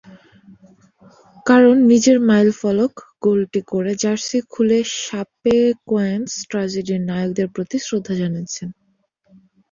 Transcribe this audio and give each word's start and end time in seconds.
কারণ 1.45 1.75
নিজের 1.91 2.17
মাইলফলক 2.29 2.93
গোলটি 3.21 3.61
করে 3.71 3.91
জার্সি 4.01 4.39
খুলে 4.51 4.79
শাপেকোয়েনস-ট্র্যাজেডির 4.97 7.01
নায়কদের 7.09 7.47
প্রতি 7.55 7.77
শ্রদ্ধা 7.81 8.13
জানিয়েছেন। 8.21 8.69